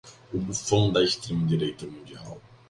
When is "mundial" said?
1.85-2.41